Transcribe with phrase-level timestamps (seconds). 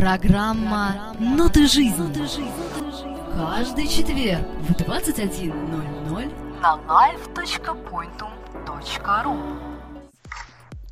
[0.00, 2.26] Программа «Ноты жизни».
[3.36, 9.36] Каждый четверг в 21.00 на live.pointum.ru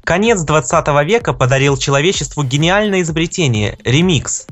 [0.05, 4.47] Конец 20 века подарил человечеству гениальное изобретение– ремикс.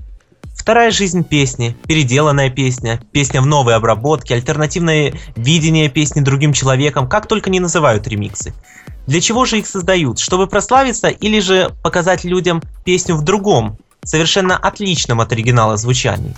[0.55, 7.27] Вторая жизнь песни, переделанная песня, песня в новой обработке, альтернативное видение песни другим человеком, как
[7.27, 8.55] только не называют ремиксы.
[9.07, 10.19] Для чего же их создают?
[10.19, 13.77] Чтобы прославиться или же показать людям песню в другом,
[14.07, 16.35] совершенно отличном от оригинала звучании?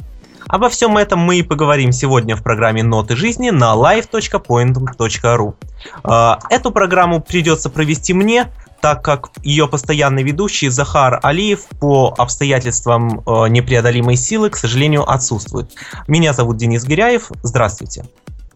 [0.48, 5.54] Обо всем этом мы и поговорим сегодня в программе «Ноты жизни» на live.pointum.ru.
[6.02, 8.50] А, эту программу придется провести мне,
[8.80, 15.72] так как ее постоянный ведущий Захар Алиев по обстоятельствам э, непреодолимой силы, к сожалению, отсутствует.
[16.06, 17.30] Меня зовут Денис Гиряев.
[17.42, 18.04] Здравствуйте.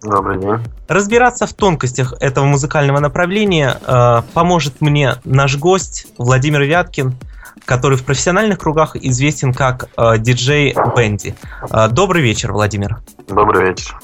[0.02, 0.58] Добрый день.
[0.88, 7.14] Разбираться в тонкостях этого музыкального направления э, поможет мне наш гость Владимир Вяткин,
[7.64, 11.34] который в профессиональных кругах известен как э, диджей Бенди.
[11.70, 13.00] Э, добрый вечер, Владимир.
[13.28, 13.98] Добрый вечер.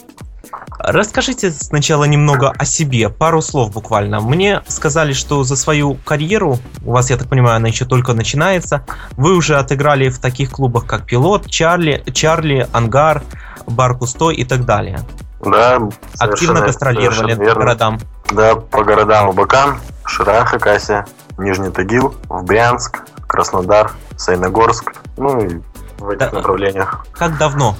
[0.78, 4.20] Расскажите сначала немного о себе, пару слов буквально.
[4.20, 8.84] Мне сказали, что за свою карьеру, у вас, я так понимаю, она еще только начинается,
[9.16, 13.22] вы уже отыграли в таких клубах, как Пилот, Чарли, Чарли Ангар,
[13.66, 15.00] Бар Кустой и так далее.
[15.44, 15.80] Да,
[16.18, 17.98] Активно гастролировали по городам.
[18.30, 21.06] Да, по городам Абакан, Шира, Хакасия,
[21.38, 25.60] Нижний Тагил, в Брянск, Краснодар, Сайногорск, ну и
[25.98, 26.36] в этих Да.
[26.38, 27.06] направлениях.
[27.12, 27.76] Как давно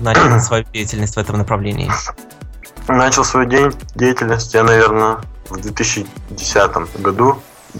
[0.00, 1.90] начали свою деятельность в этом направлении?
[2.88, 5.18] Начал свою день деятельность я, наверное,
[5.50, 7.36] в 2010 году.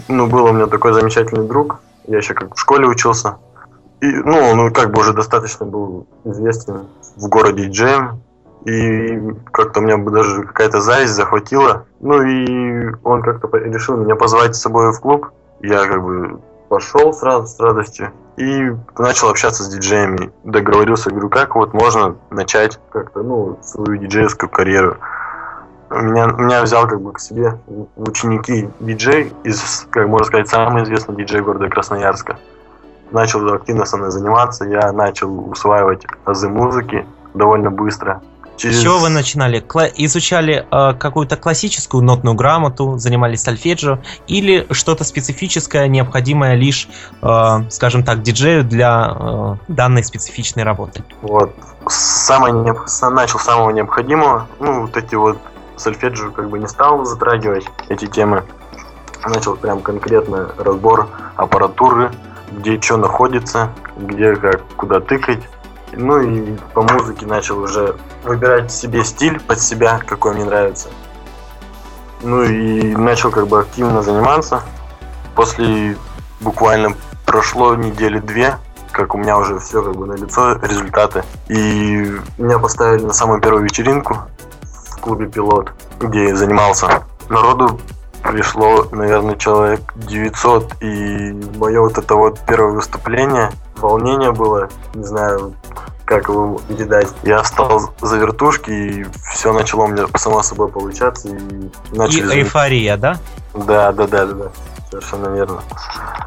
[0.07, 1.79] Ну, был у меня такой замечательный друг.
[2.07, 3.37] Я еще как в школе учился.
[4.01, 8.21] И, ну, он как бы уже достаточно был известен в городе Джем.
[8.65, 9.19] И
[9.51, 11.85] как-то у меня бы даже какая-то зависть захватила.
[11.99, 15.27] Ну и он как-то решил меня позвать с собой в клуб.
[15.61, 20.31] Я как бы пошел сразу с радостью и начал общаться с диджеями.
[20.43, 24.97] Договорился, говорю, как вот можно начать как-то, ну, свою диджейскую карьеру.
[25.89, 27.59] Меня, меня взял как бы к себе
[27.95, 32.39] ученики диджей из, как можно сказать, самый известный диджей города Красноярска.
[33.11, 38.23] Начал активно со мной заниматься, я начал усваивать азы музыки довольно быстро.
[38.57, 39.59] С чего вы начинали?
[39.59, 46.87] Кла- изучали э, какую-то классическую нотную грамоту, занимались сольфеджио или что-то специфическое, необходимое лишь,
[47.21, 51.03] э, скажем так, диджею для э, данной специфичной работы?
[51.21, 51.53] Вот.
[51.87, 52.53] Самое
[52.87, 54.47] с- начал с самого необходимого.
[54.59, 55.37] Ну, вот эти вот
[55.75, 58.43] сольфеджио как бы не стал затрагивать эти темы.
[59.25, 62.11] Начал прям конкретно разбор аппаратуры,
[62.51, 65.39] где что находится, где как, куда тыкать.
[65.95, 70.89] Ну и по музыке начал уже выбирать себе стиль под себя, какой мне нравится.
[72.21, 74.61] Ну и начал как бы активно заниматься.
[75.35, 75.97] После
[76.39, 76.95] буквально
[77.25, 78.57] прошло недели две,
[78.91, 81.23] как у меня уже все как бы на лицо результаты.
[81.49, 84.17] И меня поставили на самую первую вечеринку
[84.61, 87.03] в клубе Пилот, где я занимался.
[87.29, 87.79] Народу
[88.23, 95.53] пришло, наверное, человек 900, и мое вот это вот первое выступление, волнение было, не знаю,
[96.05, 97.07] как его передать.
[97.23, 102.35] Я встал за вертушки, и все начало у меня само собой получаться, и И начали...
[102.35, 103.17] эйфория, да?
[103.53, 104.51] Да, да, да, да, да,
[104.89, 105.61] совершенно верно.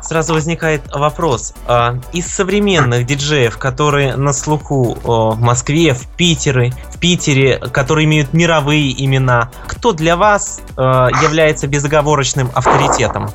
[0.02, 1.52] Сразу возникает вопрос.
[1.66, 8.32] а, Из современных диджеев, которые на слуху в Москве, в Питере, в Питере, которые имеют
[8.32, 13.30] мировые имена, кто для вас э, является безоговорочным авторитетом?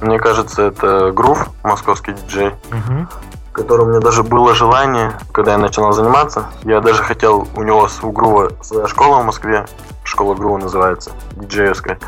[0.00, 2.50] Мне кажется, это Грув, московский диджей.
[2.70, 3.08] Мгм.
[3.54, 6.46] Которое у меня даже было желание, когда я начинал заниматься.
[6.64, 9.66] Я даже хотел, у него у Грува своя школа в Москве,
[10.02, 11.98] школа Грува называется, диджеевская.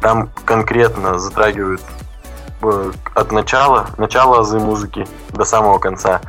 [0.00, 1.82] Там конкретно затрагивают
[2.62, 6.20] э, от начала, начала азы музыки до самого конца.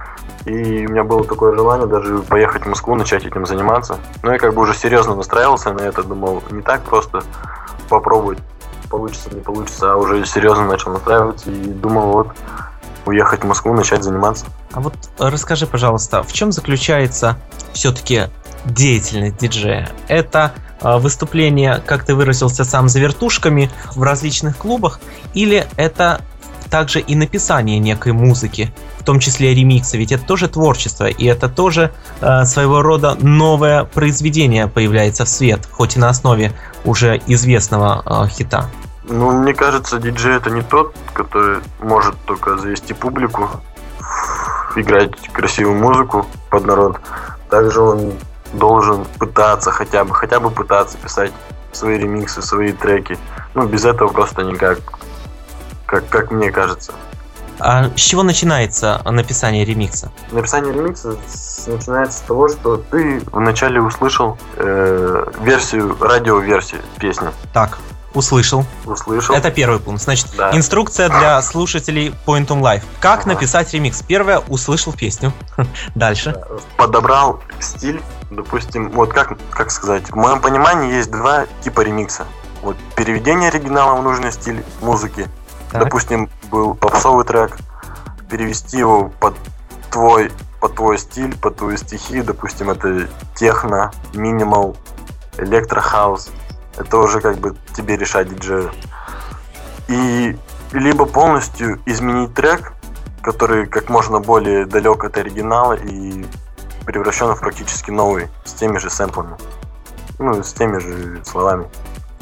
[0.45, 3.97] И у меня было такое желание даже поехать в Москву, начать этим заниматься.
[4.22, 7.22] Но я как бы уже серьезно настраивался на это, думал, не так просто
[7.89, 8.39] попробовать,
[8.89, 12.27] получится, не получится, а уже серьезно начал настраиваться и думал, вот,
[13.07, 14.45] уехать в Москву, начать заниматься.
[14.73, 17.38] А вот э, расскажи, пожалуйста, в чем заключается
[17.74, 18.25] все-таки
[18.65, 19.89] деятельность диджея?
[20.07, 25.00] Это э, выступление, как ты выразился сам, за вертушками в различных клубах,
[25.33, 26.21] или это
[26.69, 31.50] также и написание некой музыки, в том числе ремиксы, ведь это тоже творчество, и это
[31.50, 36.51] тоже э, своего рода новое произведение появляется в свет, хоть и на основе
[36.83, 38.69] уже известного э, хита.
[39.09, 43.50] Ну, мне кажется, диджей это не тот, который может только завести публику,
[44.75, 47.00] играть красивую музыку под народ.
[47.50, 48.13] Также он
[48.54, 51.31] должен пытаться хотя бы, хотя бы пытаться писать
[51.71, 53.18] свои ремиксы, свои треки.
[53.54, 54.80] Ну, без этого просто никак,
[55.86, 56.94] как, как мне кажется.
[57.59, 60.12] А с чего начинается написание ремикса?
[60.31, 61.18] Написание ремикса
[61.65, 67.30] начинается с того, что ты вначале услышал э, версию, радиоверсию песни.
[67.54, 67.80] Так,
[68.13, 68.65] услышал.
[68.86, 69.36] Услышал.
[69.36, 70.01] Это первый пункт.
[70.04, 70.56] Значит, Да.
[70.56, 72.83] инструкция для слушателей Pointum Live.
[73.00, 73.30] Как Ага.
[73.30, 74.01] написать ремикс?
[74.01, 75.33] Первое, услышал песню.
[75.95, 76.36] Дальше.
[76.77, 78.01] подобрал стиль,
[78.31, 82.25] допустим, вот как, как сказать, в моем понимании есть два типа ремикса.
[82.63, 85.27] Вот переведение оригинала в нужный стиль музыки.
[85.71, 85.83] Так.
[85.83, 87.57] Допустим, был попсовый трек,
[88.30, 89.36] перевести его под
[89.92, 94.75] твой, под твой стиль, под твою стихию, допустим, это техно, минимал,
[95.38, 96.30] электрохаус.
[96.77, 98.71] Это уже как бы тебе решать диджею.
[99.88, 100.38] И
[100.71, 102.74] либо полностью изменить трек,
[103.21, 106.25] который как можно более далек от оригинала и
[106.85, 109.35] превращен в практически новый, с теми же сэмплами.
[110.19, 111.68] Ну, с теми же словами.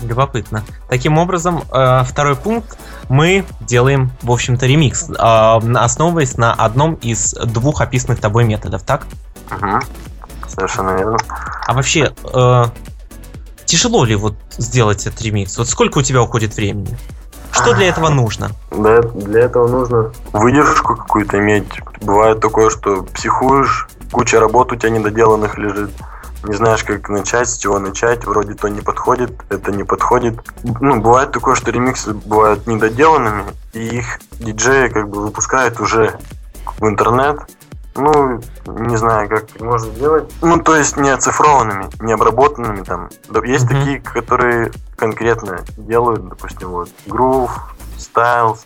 [0.01, 0.63] Любопытно.
[0.89, 2.77] Таким образом, э, второй пункт
[3.07, 9.07] мы делаем, в общем-то, ремикс, э, основываясь на одном из двух описанных тобой методов, так?
[9.51, 9.81] Мгм.
[10.47, 11.17] Совершенно верно.
[11.67, 12.65] А вообще, э,
[13.65, 15.57] тяжело ли вот сделать этот ремикс?
[15.57, 16.97] Вот сколько у тебя уходит времени?
[17.51, 18.51] Что для этого нужно?
[18.71, 21.65] Да, для этого нужно выдержку какую-то иметь.
[22.01, 25.91] Бывает такое, что психуешь, куча работ у тебя недоделанных лежит.
[26.43, 28.25] Не знаешь, как начать, с чего начать.
[28.25, 30.37] Вроде то не подходит, это не подходит.
[30.63, 36.19] Ну, бывает такое, что ремиксы бывают недоделанными, и их диджеи как бы выпускают уже
[36.77, 37.39] в интернет.
[37.95, 40.29] Ну, не знаю, как можно сделать.
[40.41, 43.09] Ну, то есть не оцифрованными, не обработанными там.
[43.45, 43.73] Есть Мгм.
[43.79, 47.51] такие, которые конкретно делают, допустим, вот Groove,
[47.97, 48.59] Styles.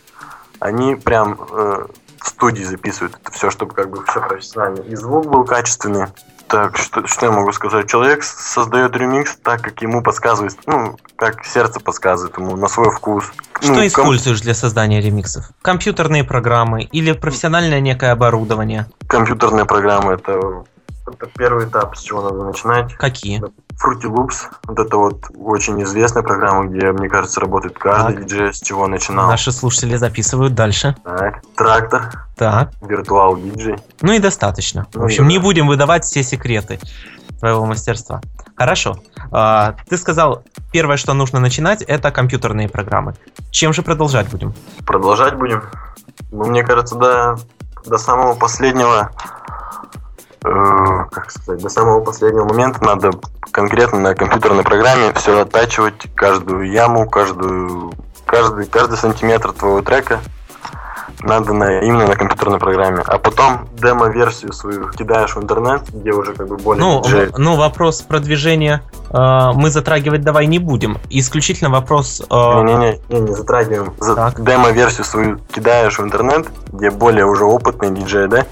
[0.60, 1.86] Они прям э,
[2.22, 4.82] в студии записывают это все, чтобы как бы все профессионально.
[4.82, 6.08] И звук был качественный.
[6.50, 7.88] Так, что, что я могу сказать?
[7.90, 13.26] Человек создает ремикс так, как ему подсказывает, ну, как сердце подсказывает ему, на свой вкус.
[13.62, 15.46] Что Ну, ком- используешь для создания ремиксов?
[15.62, 18.88] Компьютерные программы или профессиональное некое оборудование?
[19.08, 20.64] компьютерные программы это,
[21.08, 22.94] это первый этап, с чего надо начинать.
[22.96, 23.42] Какие?
[23.42, 28.26] Fruity Loops, вот это вот очень известная программа, где, мне кажется, работает каждый Так.
[28.26, 29.28] диджей, с чего начинал.
[29.28, 30.96] Наши слушатели записывают дальше.
[31.04, 32.72] Так, трактор, Так.
[32.82, 33.78] виртуал диджей.
[34.02, 34.86] Ну и достаточно.
[34.92, 35.30] В Ну общем, да.
[35.30, 36.80] не будем выдавать все секреты
[37.40, 38.22] твоего мастерства.
[38.58, 38.98] Хорошо.
[39.32, 40.44] А, ты сказал,
[40.74, 43.16] первое, что нужно начинать, это компьютерные программы.
[43.52, 44.54] Чем же продолжать будем?
[44.86, 45.64] Продолжать будем.
[46.32, 47.38] Ну, мне кажется, до,
[47.86, 49.12] до самого последнего,
[50.42, 53.12] как сказать, до самого последнего момента надо
[53.52, 57.92] конкретно на компьютерной программе все оттачивать, каждую яму, каждую,
[58.26, 60.20] каждый, каждый сантиметр твоего трека
[61.22, 63.04] надо на, именно на компьютерной программе.
[63.06, 67.30] А потом демо-версию свою кидаешь в интернет, где уже как бы более Ну, диджей.
[67.38, 70.98] ну, вопрос продвижения э, мы затрагивать давай не будем.
[71.10, 72.22] Исключительно вопрос...
[72.22, 73.94] э, Не-не-не, не, не затрагиваем.
[74.00, 74.34] За-.
[74.38, 78.46] Демо-версию свою кидаешь в интернет, где более уже опытные диджеи, да,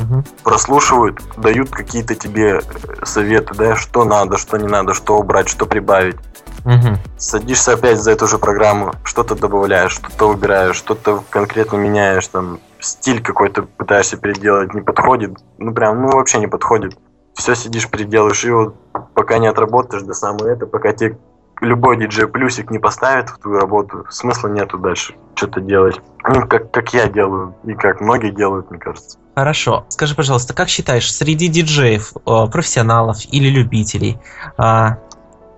[0.00, 0.24] мгм.
[0.42, 5.66] прослушивают, дают какие-то тебе э, советы, да, что надо, что не надо, что убрать, что
[5.66, 6.16] прибавить.
[6.64, 6.98] Мгм.
[7.16, 13.22] Садишься опять за эту же программу, что-то добавляешь, что-то убираешь, что-то конкретно меняешь, там, стиль
[13.22, 16.96] какой-то пытаешься переделать, не подходит, ну прям, ну вообще не подходит.
[17.34, 18.74] Все сидишь, переделаешь, и вот
[19.14, 21.16] пока не отработаешь до самого это, пока тебе
[21.60, 26.00] любой диджей плюсик не поставит в твою работу, смысла нету дальше что-то делать.
[26.28, 29.18] Ну, как, как я делаю, и как многие делают, мне кажется.
[29.34, 29.86] Хорошо.
[29.88, 34.18] Скажи, пожалуйста, как считаешь, среди диджеев, э, профессионалов или любителей,
[34.58, 34.98] а,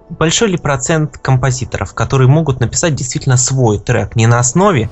[0.08, 4.90] большой ли процент композиторов, которые могут написать действительно свой трек, не на основе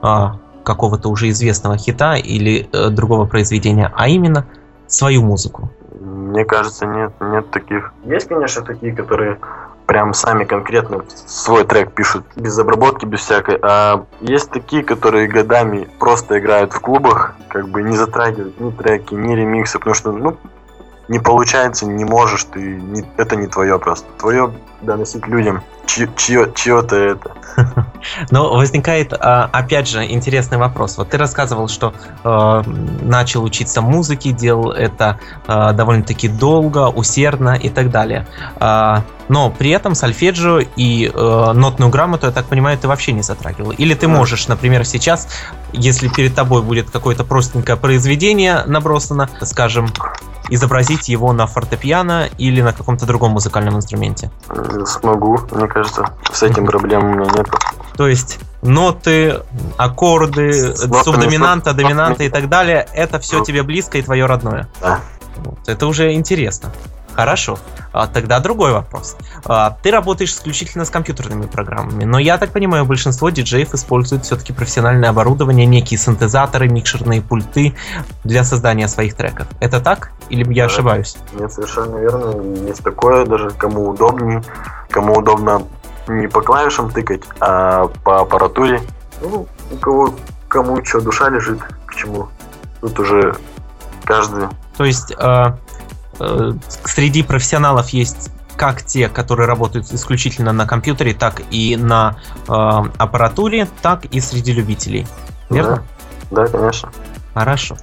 [0.00, 4.46] а, какого-то уже известного хита или э, другого произведения, а именно
[4.86, 5.70] свою музыку?
[6.00, 7.92] Мне кажется, нет, нет таких.
[8.04, 9.38] Есть, конечно, такие, которые
[9.86, 13.58] прям сами конкретно свой трек пишут, без обработки, без всякой.
[13.62, 19.14] А есть такие, которые годами просто играют в клубах, как бы не затрагивают ни треки,
[19.14, 20.36] ни ремиксы, потому что, ну,
[21.08, 24.06] не получается, не можешь, ты не- это не твое просто.
[24.18, 27.32] Твое доносить людям, чье-то это.
[28.30, 30.96] Но возникает, а, опять же, интересный вопрос.
[30.98, 31.92] Вот ты рассказывал, что
[32.24, 32.62] э,
[33.02, 38.26] начал учиться музыке, делал это э, довольно-таки долго, усердно и так далее.
[38.56, 43.22] А, но при этом сольфеджио и э, нотную грамоту, я так понимаю, ты вообще не
[43.22, 43.70] затрагивал.
[43.70, 45.28] Или ты можешь, например, сейчас,
[45.72, 49.88] если перед тобой будет какое-то простенькое произведение набросано, скажем,
[50.50, 54.30] изобразить его на фортепиано или на каком-то другом музыкальном инструменте.
[54.84, 57.46] Смогу, мне кажется, с этим проблем у меня нет.
[57.96, 59.40] То есть ноты,
[59.76, 63.44] аккорды, субдоминанта, доминанта и так далее, это все Ну.
[63.44, 64.68] тебе близко и твое родное.
[64.80, 65.00] Да.
[65.66, 66.72] Это уже интересно.
[67.14, 67.58] Хорошо.
[67.92, 69.16] А, тогда другой вопрос.
[69.44, 74.52] А, ты работаешь исключительно с компьютерными программами, но я так понимаю, большинство диджеев используют все-таки
[74.52, 77.74] профессиональное оборудование, некие синтезаторы, микшерные пульты
[78.24, 79.46] для создания своих треков.
[79.60, 80.12] Это так?
[80.30, 80.72] Или я Да.
[80.72, 81.16] ошибаюсь?
[81.38, 82.66] Нет, совершенно верно.
[82.66, 84.42] Есть такое, даже кому удобнее,
[84.90, 85.62] кому удобно
[86.08, 88.80] не по клавишам тыкать, а по аппаратуре.
[89.20, 90.14] Ну, у кого,
[90.48, 92.28] кому что душа лежит, к чему.
[92.80, 93.36] Тут уже
[94.04, 95.44] каждый То есть э,
[96.84, 102.16] среди профессионалов есть как те, которые работают исключительно на компьютере, так и на
[102.46, 105.06] э, аппаратуре, так и среди любителей.
[105.50, 105.84] Верно?
[106.30, 106.90] Да, конечно.
[107.34, 107.76] Хорошо.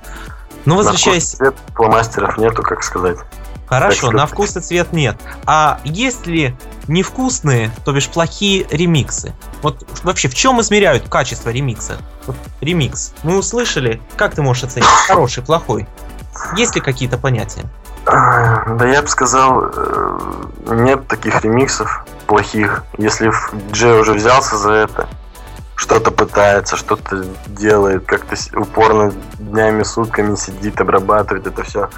[0.65, 1.33] Ну, возвращаясь...
[1.39, 3.17] На вкус и цвет фломастеров нету, как сказать.
[3.67, 5.15] Хорошо, Так, на вкус и цвет нет.
[5.45, 6.55] А есть ли
[6.87, 9.33] невкусные, то бишь плохие ремиксы?
[9.61, 11.97] Вот вообще, в чем измеряют качество ремикса?
[12.25, 13.13] Вот ремикс.
[13.21, 14.87] Мы услышали, как ты можешь оценить?
[15.07, 15.87] Хороший, плохой.
[16.57, 17.63] Есть ли какие-то понятия?
[18.09, 20.19] Да я бы сказал, э,
[20.67, 22.83] нет таких ремиксов плохих.
[22.97, 25.07] Если диджей уже взялся за это,
[25.75, 31.89] что-то пытается, что-то делает, как-то упорно днями, сутками сидит, обрабатывает это все.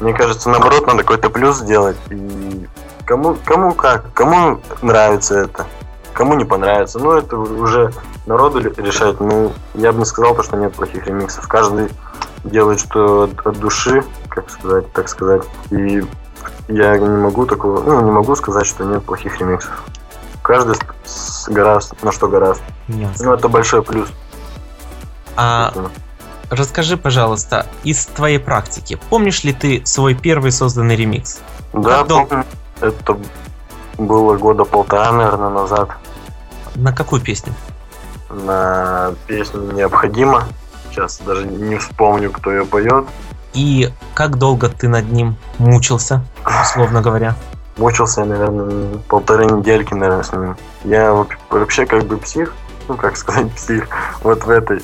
[0.00, 1.96] Мне кажется, наоборот, надо какой-то плюс сделать.
[2.10, 2.66] И
[3.04, 5.66] кому, кому как, кому нравится это,
[6.14, 6.98] кому не понравится.
[6.98, 7.92] Ну, это уже
[8.26, 9.20] народу решать.
[9.20, 11.46] Ну, я бы не сказал, то, что нет плохих ремиксов.
[11.46, 11.90] Каждый
[12.44, 14.02] делает что от души,
[14.36, 15.42] как сказать, так сказать.
[15.70, 16.04] И
[16.68, 19.82] я не могу такого, ну, не могу сказать, что нет плохих ремиксов.
[20.42, 20.76] Каждый
[21.48, 22.62] гораст, на что гораст.
[22.88, 23.26] Ясно.
[23.26, 24.08] Ну, это большой плюс.
[25.36, 25.72] А
[26.50, 31.40] расскажи, пожалуйста, из твоей практики, помнишь ли ты свой первый созданный ремикс?
[31.72, 32.44] Да, как дол- помню,
[32.80, 33.18] это
[33.98, 35.88] было года полтора, наверное, назад.
[36.74, 37.54] На какую песню?
[38.28, 40.44] На песню «Необходимо».
[40.90, 43.06] Сейчас даже не вспомню, кто ее поет.
[43.56, 47.34] И как долго ты над ним мучился, условно говоря?
[47.78, 50.56] Мучился я, наверное, полторы недельки, наверное, с ним.
[50.84, 51.14] Я
[51.48, 52.52] вообще как бы псих,
[52.86, 53.88] ну, как сказать, псих,
[54.22, 54.82] вот в этой.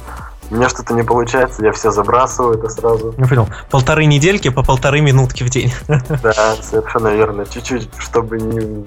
[0.50, 3.14] У меня что-то не получается, я все забрасываю это сразу.
[3.18, 3.48] Я понял.
[3.70, 5.72] Полторы недельки по полторы минутки в день.
[6.22, 7.44] Да, совершенно верно.
[7.44, 8.86] Чуть-чуть, чтобы не,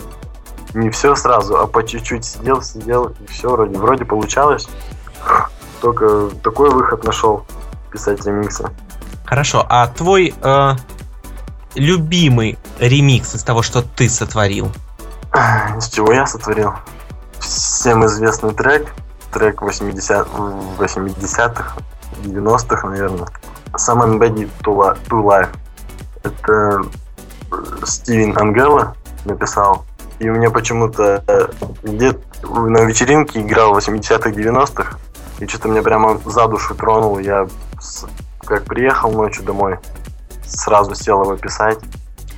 [0.74, 4.68] не все сразу, а по чуть-чуть сидел, сидел, и все вроде, вроде получалось.
[5.80, 7.46] Только такой выход нашел
[7.92, 8.68] писать ремиксы.
[9.25, 10.72] Хорошо, а твой э,
[11.75, 14.72] любимый ремикс из того, что ты сотворил?
[15.77, 16.74] Из чего я сотворил?
[17.39, 18.94] Всем известный трек.
[19.32, 20.27] Трек 80,
[20.77, 21.75] 80-х,
[22.24, 23.27] 90-х, наверное.
[23.75, 25.50] Сам Embedded to Li- to Life.
[26.24, 26.82] Это
[27.51, 29.86] э, Стивен Ангела написал.
[30.20, 31.48] И у меня почему-то э,
[31.84, 34.98] где на вечеринке играл в 80-х, 90-х.
[35.39, 37.20] И что-то меня прямо за душу тронул.
[37.20, 37.48] Я
[38.46, 39.78] как приехал ночью домой,
[40.46, 41.80] сразу сел его писать.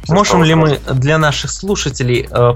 [0.03, 0.79] Всё Можем ли сразу.
[0.87, 2.53] мы для наших слушателей э,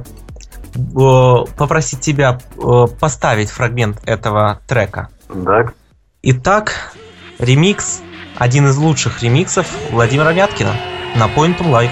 [0.76, 5.10] э, попросить тебя э, поставить фрагмент этого трека?
[5.30, 5.66] Да,
[6.24, 6.94] Итак,
[7.40, 8.02] ремикс,
[8.38, 10.76] один из лучших ремиксов Владимира Вяткина
[11.16, 11.90] на Point Life.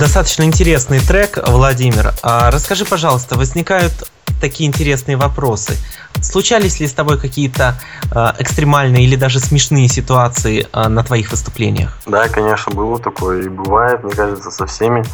[0.00, 2.14] Достаточно интересный трек, Владимир.
[2.22, 3.92] А расскажи, пожалуйста, возникают
[4.40, 5.74] такие интересные вопросы.
[6.22, 7.74] Случались ли с тобой какие-то
[8.10, 11.98] э, экстремальные или даже смешные ситуации э, на твоих выступлениях?
[12.06, 15.04] Да, конечно, было такое и бывает, мне кажется, со всеми.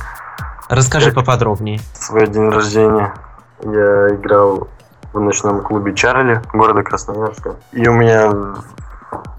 [0.69, 1.81] Расскажи как поподробнее.
[1.93, 3.13] Свой день рождения
[3.65, 4.69] я играл
[5.13, 7.57] в ночном клубе Чарли города Красноярска.
[7.73, 8.33] И у меня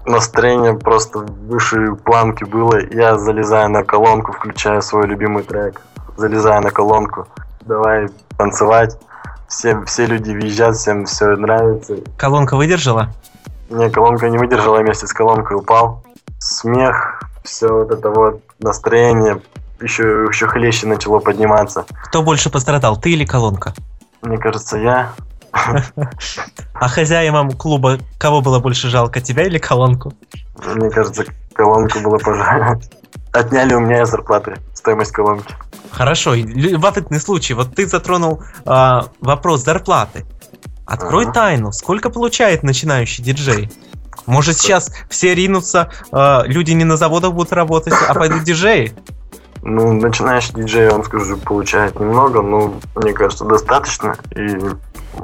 [0.08, 2.78] настроение просто выше планки было.
[2.90, 5.80] Я залезаю на колонку, включаю свой любимый трек.
[6.16, 7.26] Залезаю на колонку.
[7.62, 8.98] Давай танцевать.
[9.48, 11.96] Все, все люди визжат, всем все нравится.
[12.16, 13.08] Колонка выдержала?
[13.70, 16.04] Не, колонка не выдержала, вместе с колонкой упал.
[16.38, 19.40] Смех, все вот это вот настроение
[19.80, 21.86] еще, еще хлеще начало подниматься.
[22.04, 23.74] Кто больше пострадал, ты или колонка?
[24.22, 25.12] Мне кажется, я.
[25.52, 30.12] А хозяевам клуба кого было больше жалко, тебя или колонку?
[30.64, 32.90] Мне кажется, колонку было пожалеть.
[33.32, 35.54] Отняли у меня зарплаты, стоимость колонки.
[35.90, 37.54] Хорошо, любопытный случай.
[37.54, 40.24] Вот ты затронул э, вопрос зарплаты.
[40.86, 41.32] Открой ага.
[41.32, 43.70] тайну, сколько получает начинающий диджей?
[44.26, 48.92] Может сейчас все ринутся, э, люди не на заводах будут работать, а пойдут диджеи?
[49.62, 54.16] Ну, начинающий диджей, я вам скажу, получает немного, но мне кажется, достаточно.
[54.36, 54.56] И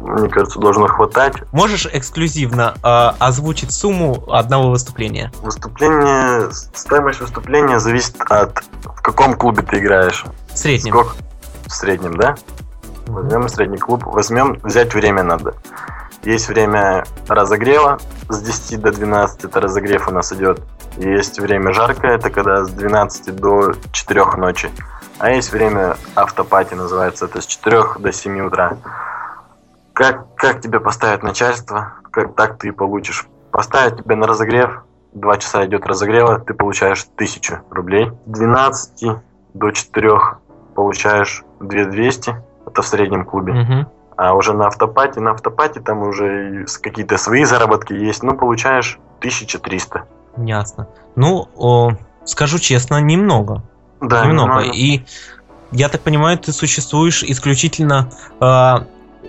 [0.01, 1.35] мне кажется, должно хватать.
[1.53, 5.33] Можешь эксклюзивно э, озвучить сумму одного выступления?
[5.43, 10.25] Выступление, стоимость выступления зависит от в каком клубе ты играешь.
[10.53, 10.93] В среднем.
[10.93, 11.15] Сколько?
[11.67, 12.37] В среднем, да?
[13.07, 14.05] Возьмем средний клуб.
[14.05, 15.55] Возьмем, взять время надо.
[16.25, 17.99] Есть время разогрева
[18.31, 20.63] с 10 до 12, это разогрев у нас идет.
[20.97, 24.71] Есть время жаркое, это когда с 12 до 4 ночи.
[25.19, 28.79] А есть время автопати называется, это с 4 до 7 утра.
[29.95, 33.27] Как, как тебе поставит начальство, как так ты и получишь.
[33.51, 34.83] Поставить тебя на разогрев,
[35.15, 38.11] 2 часа идет разогрева, ты получаешь 1000 рублей.
[38.27, 39.17] С 12
[39.55, 40.21] до 4
[40.75, 42.37] получаешь 2200,
[42.67, 43.53] это в среднем клубе.
[43.53, 43.87] Угу.
[44.17, 50.05] А уже на автопате, на автопате там уже какие-то свои заработки есть, ну получаешь 1300.
[50.39, 50.89] Ясно.
[51.15, 51.93] Ну, о,
[52.25, 53.63] скажу честно, немного.
[54.01, 54.61] Да, немного.
[54.61, 54.77] немного.
[54.77, 55.05] И
[55.71, 58.75] я так понимаю, ты существуешь исключительно э,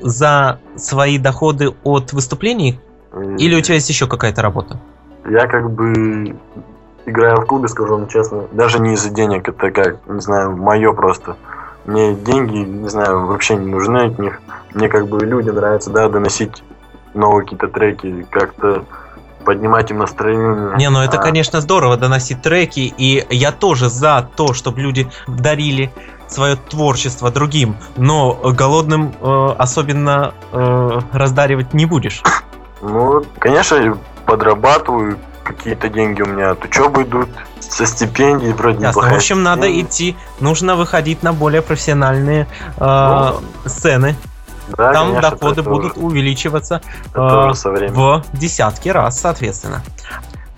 [0.01, 2.79] за свои доходы от выступлений?
[3.37, 4.79] Или у тебя есть еще какая-то работа?
[5.29, 6.35] Я как бы
[7.05, 10.91] играю в клубе, скажу вам честно, даже не из-за денег, это как, не знаю, мое
[10.93, 11.37] просто.
[11.85, 14.41] Мне деньги, не знаю, вообще не нужны от них.
[14.73, 16.63] Мне как бы люди нравятся, да, доносить
[17.13, 18.85] новые какие-то треки, как-то
[19.45, 20.75] поднимать им настроение.
[20.77, 21.21] Не, ну это, а...
[21.21, 25.91] конечно, здорово доносить треки, и я тоже за то, чтобы люди дарили
[26.27, 32.21] свое творчество другим, но голодным э, особенно э, раздаривать не будешь.
[32.81, 39.01] Ну, конечно, подрабатываю, какие-то деньги у меня от учебы идут, со стипендий вроде Ясно.
[39.01, 44.15] В общем, надо идти, нужно выходить на более профессиональные э, ну, сцены.
[44.69, 46.81] Да, Там конечно, доходы будут уже, увеличиваться
[47.13, 49.83] э, в десятки раз, соответственно.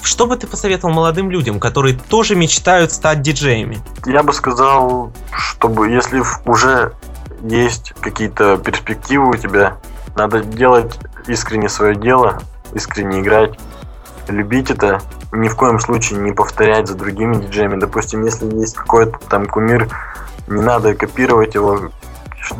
[0.01, 3.79] Что бы ты посоветовал молодым людям, которые тоже мечтают стать диджеями?
[4.05, 6.93] Я бы сказал, чтобы если уже
[7.41, 9.77] есть какие-то перспективы у тебя,
[10.15, 12.41] надо делать искренне свое дело,
[12.73, 13.59] искренне играть,
[14.27, 17.79] любить это, ни в коем случае не повторять за другими диджеями.
[17.79, 19.89] Допустим, если есть какой-то там кумир,
[20.47, 21.91] не надо копировать его,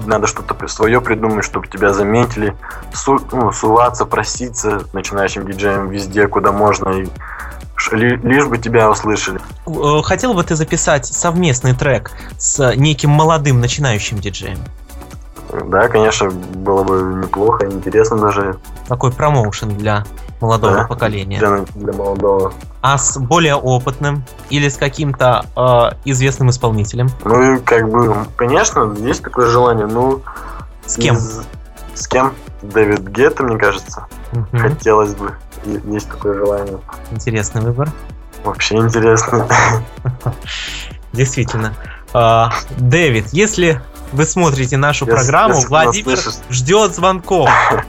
[0.05, 2.55] надо что-то свое придумать, чтобы тебя заметили,
[2.93, 7.07] Су, ну, суваться, проситься начинающим диджеем везде, куда можно, и
[7.91, 9.39] лишь бы тебя услышали.
[9.65, 14.59] Э, хотел бы ты записать совместный трек с неким молодым начинающим диджеем?
[15.51, 18.57] Да, конечно, было бы неплохо, интересно даже.
[18.87, 20.03] Такой промоушен для
[20.41, 21.39] молодого да, поколения.
[21.39, 22.53] Для, для молодого.
[22.81, 27.09] А с более опытным или с каким-то э, известным исполнителем?
[27.23, 30.21] Ну, как бы, конечно, есть такое желание, ну...
[30.85, 31.15] С кем?
[31.15, 31.41] Из...
[31.95, 32.33] С кем?
[32.61, 34.07] Дэвид Гетта, мне кажется.
[34.33, 34.57] Угу.
[34.57, 35.35] Хотелось бы.
[35.65, 36.79] Есть такое желание.
[37.11, 37.89] Интересный выбор.
[38.43, 39.47] Вообще интересно.
[41.13, 41.73] Действительно.
[42.13, 47.49] А, Дэвид, если вы смотрите нашу программу, Владимир ждет звонков.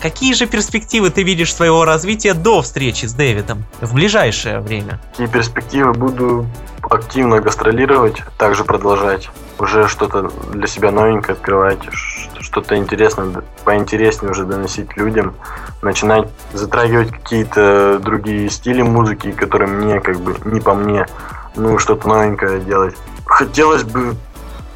[0.00, 5.00] Какие же перспективы ты видишь своего развития до встречи с Дэвидом в ближайшее время?
[5.12, 6.46] Какие перспективы буду
[6.90, 9.30] активно гастролировать, также продолжать.
[9.58, 11.78] Уже что-то для себя новенькое открывать,
[12.40, 15.34] что-то интересное, поинтереснее уже доносить людям,
[15.80, 21.06] начинать затрагивать какие-то другие стили музыки, которые мне как бы не по мне,
[21.56, 22.96] ну что-то новенькое делать.
[23.24, 24.16] Хотелось бы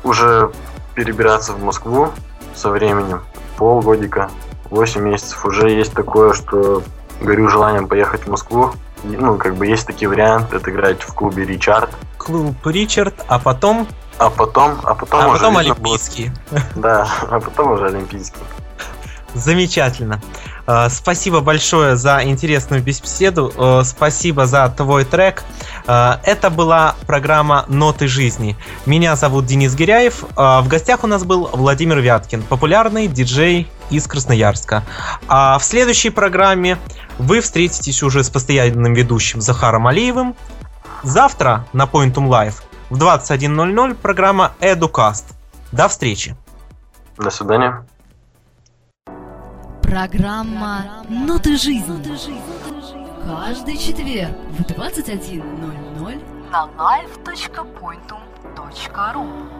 [0.05, 0.51] уже
[0.95, 2.11] перебираться в Москву
[2.55, 3.23] со временем,
[3.57, 4.31] полгодика,
[4.71, 5.45] 8 месяцев.
[5.45, 6.83] Уже есть такое, что
[7.21, 8.73] горю желанием поехать в Москву.
[9.05, 11.91] Ну, как бы есть такие варианты, отыграть в клубе Ричард.
[12.17, 13.87] клуб Ричард, а потом...
[14.19, 16.33] А потом, а потом, а уже потом Олимпийский.
[16.51, 16.63] будет.
[16.75, 18.41] Да, а потом уже Олимпийский.
[19.35, 20.21] Замечательно.
[20.69, 23.53] Э, Спасибо большое за интересную беседу.
[23.57, 25.43] Э, Спасибо за твой трек.
[25.87, 28.55] Э, Это была программа «Ноты жизни».
[28.85, 30.25] Меня зовут Денис Гиряев.
[30.37, 34.85] В гостях у нас был Владимир Вяткин, популярный диджей из Красноярска.
[35.27, 36.77] А в следующей программе
[37.19, 40.37] вы встретитесь уже с постоянным ведущим Захаром Алиевым.
[41.03, 42.57] Завтра на Pointum Live
[42.91, 45.25] в 21.00 программа EduCast.
[45.73, 46.37] До встречи.
[47.17, 47.87] До свидания.
[49.89, 52.05] Программа «Ноты жизни».
[53.25, 59.58] Каждый четверг в 21.00 на live.pointum.ru